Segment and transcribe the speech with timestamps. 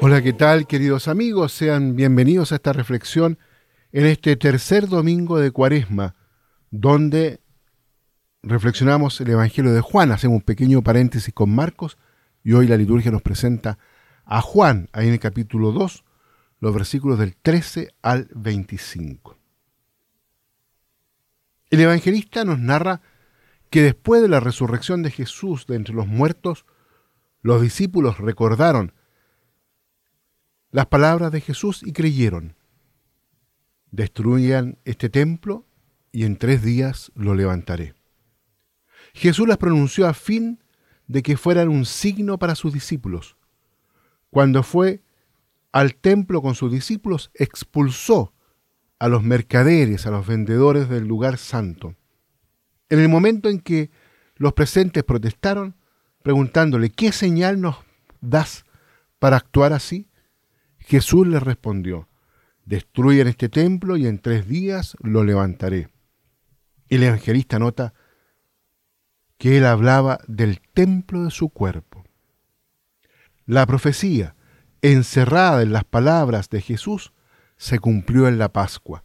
[0.00, 1.50] Hola, ¿qué tal queridos amigos?
[1.50, 3.40] Sean bienvenidos a esta reflexión
[3.90, 6.14] en este tercer domingo de Cuaresma,
[6.70, 7.40] donde
[8.44, 11.98] reflexionamos el Evangelio de Juan, hacemos un pequeño paréntesis con Marcos
[12.44, 13.76] y hoy la liturgia nos presenta
[14.24, 16.04] a Juan, ahí en el capítulo 2,
[16.66, 19.38] los versículos del 13 al 25.
[21.70, 23.02] El evangelista nos narra
[23.70, 26.66] que después de la resurrección de Jesús de entre los muertos,
[27.40, 28.94] los discípulos recordaron
[30.72, 32.56] las palabras de Jesús y creyeron.
[33.92, 35.66] Destruyan este templo
[36.10, 37.94] y en tres días lo levantaré.
[39.14, 40.64] Jesús las pronunció a fin
[41.06, 43.36] de que fueran un signo para sus discípulos.
[44.30, 45.05] Cuando fue
[45.76, 48.32] al templo con sus discípulos, expulsó
[48.98, 51.94] a los mercaderes, a los vendedores del lugar santo.
[52.88, 53.90] En el momento en que
[54.36, 55.76] los presentes protestaron,
[56.22, 57.76] preguntándole, ¿qué señal nos
[58.22, 58.64] das
[59.18, 60.08] para actuar así?
[60.78, 62.08] Jesús les respondió,
[62.64, 65.90] destruyan este templo y en tres días lo levantaré.
[66.88, 67.92] El evangelista nota
[69.36, 72.02] que él hablaba del templo de su cuerpo.
[73.44, 74.35] La profecía,
[74.92, 77.12] encerrada en las palabras de Jesús,
[77.56, 79.04] se cumplió en la Pascua,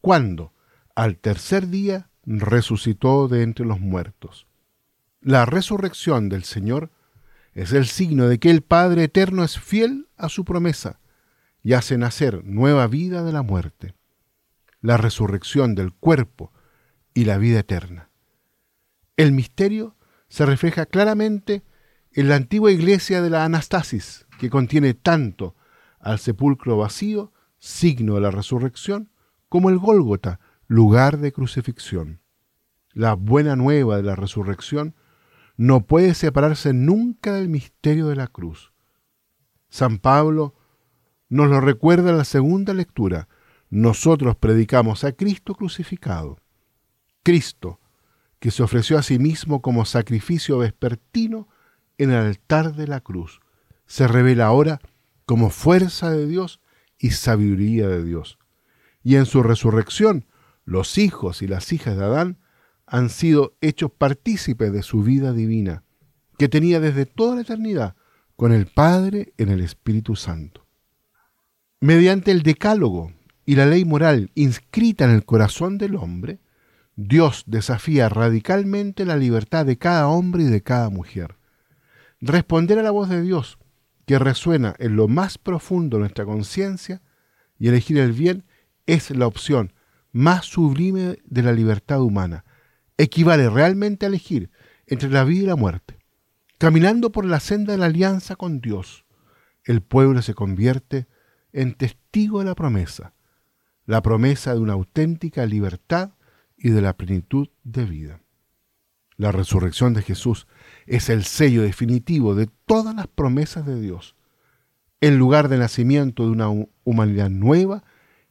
[0.00, 0.52] cuando,
[0.94, 4.46] al tercer día, resucitó de entre los muertos.
[5.20, 6.90] La resurrección del Señor
[7.54, 11.00] es el signo de que el Padre Eterno es fiel a su promesa
[11.62, 13.94] y hace nacer nueva vida de la muerte,
[14.80, 16.52] la resurrección del cuerpo
[17.14, 18.10] y la vida eterna.
[19.16, 19.96] El misterio
[20.28, 21.62] se refleja claramente
[22.16, 25.54] en la antigua iglesia de la Anastasis, que contiene tanto
[26.00, 29.10] al sepulcro vacío, signo de la resurrección,
[29.50, 32.22] como el Gólgota, lugar de crucifixión.
[32.94, 34.94] La buena nueva de la resurrección
[35.58, 38.72] no puede separarse nunca del misterio de la cruz.
[39.68, 40.54] San Pablo
[41.28, 43.28] nos lo recuerda la segunda lectura.
[43.68, 46.38] Nosotros predicamos a Cristo crucificado.
[47.22, 47.78] Cristo,
[48.38, 51.48] que se ofreció a sí mismo como sacrificio vespertino
[51.98, 53.40] en el altar de la cruz,
[53.86, 54.80] se revela ahora
[55.24, 56.60] como fuerza de Dios
[56.98, 58.38] y sabiduría de Dios.
[59.02, 60.26] Y en su resurrección,
[60.64, 62.38] los hijos y las hijas de Adán
[62.86, 65.84] han sido hechos partícipes de su vida divina,
[66.38, 67.96] que tenía desde toda la eternidad
[68.36, 70.66] con el Padre en el Espíritu Santo.
[71.80, 73.12] Mediante el decálogo
[73.44, 76.40] y la ley moral inscrita en el corazón del hombre,
[76.96, 81.36] Dios desafía radicalmente la libertad de cada hombre y de cada mujer.
[82.20, 83.58] Responder a la voz de Dios,
[84.06, 87.02] que resuena en lo más profundo de nuestra conciencia,
[87.58, 88.44] y elegir el bien
[88.86, 89.72] es la opción
[90.12, 92.44] más sublime de la libertad humana.
[92.96, 94.50] Equivale realmente a elegir
[94.86, 95.98] entre la vida y la muerte.
[96.58, 99.04] Caminando por la senda de la alianza con Dios,
[99.64, 101.06] el pueblo se convierte
[101.52, 103.12] en testigo de la promesa,
[103.84, 106.12] la promesa de una auténtica libertad
[106.56, 108.20] y de la plenitud de vida.
[109.16, 110.46] La resurrección de Jesús
[110.86, 114.16] es el sello definitivo de todas las promesas de Dios,
[115.00, 116.48] el lugar de nacimiento de una
[116.84, 117.84] humanidad nueva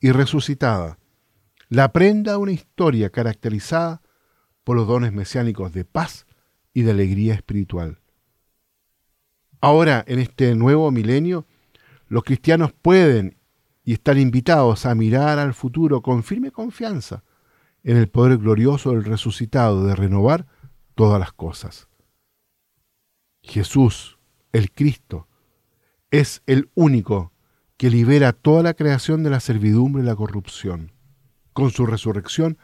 [0.00, 0.98] y resucitada,
[1.68, 4.02] la prenda de una historia caracterizada
[4.64, 6.26] por los dones mesiánicos de paz
[6.74, 7.98] y de alegría espiritual.
[9.60, 11.46] Ahora, en este nuevo milenio,
[12.08, 13.36] los cristianos pueden
[13.84, 17.24] y están invitados a mirar al futuro con firme confianza
[17.82, 20.46] en el poder glorioso del resucitado de renovar
[20.94, 21.89] todas las cosas.
[23.42, 24.18] Jesús,
[24.52, 25.28] el Cristo,
[26.10, 27.32] es el único
[27.76, 30.92] que libera toda la creación de la servidumbre y la corrupción.
[31.52, 32.58] Con su resurrección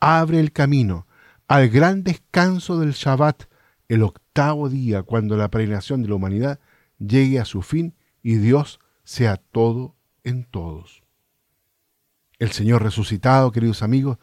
[0.00, 1.06] abre el camino
[1.46, 3.44] al gran descanso del Shabbat,
[3.88, 6.60] el octavo día, cuando la peregrinación de la humanidad
[6.98, 11.02] llegue a su fin y Dios sea todo en todos.
[12.38, 14.18] El Señor resucitado, queridos amigos,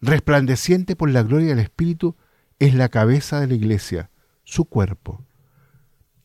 [0.00, 2.16] resplandeciente por la gloria del Espíritu,
[2.58, 4.10] es la cabeza de la iglesia,
[4.44, 5.24] su cuerpo.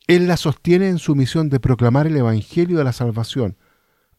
[0.09, 3.57] Él la sostiene en su misión de proclamar el Evangelio de la salvación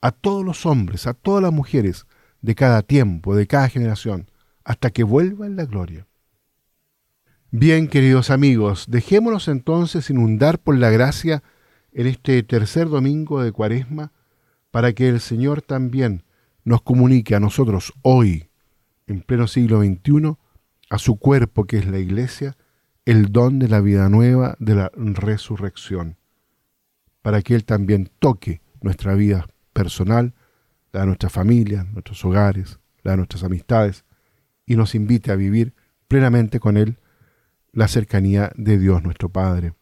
[0.01, 2.07] a todos los hombres, a todas las mujeres,
[2.43, 4.31] de cada tiempo, de cada generación,
[4.63, 6.07] hasta que vuelva en la gloria.
[7.51, 11.43] Bien, queridos amigos, dejémonos entonces inundar por la gracia
[11.91, 14.13] en este tercer domingo de Cuaresma
[14.71, 16.23] para que el Señor también
[16.63, 18.49] nos comunique a nosotros hoy,
[19.09, 20.37] en pleno siglo XXI,
[20.89, 22.57] a su cuerpo que es la Iglesia,
[23.11, 26.17] el don de la vida nueva, de la resurrección,
[27.23, 30.33] para que Él también toque nuestra vida personal,
[30.93, 34.05] la de nuestra familia, nuestros hogares, la de nuestras amistades,
[34.65, 35.75] y nos invite a vivir
[36.07, 36.99] plenamente con Él
[37.73, 39.73] la cercanía de Dios nuestro Padre.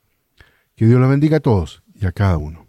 [0.74, 2.66] Que Dios los bendiga a todos y a cada uno.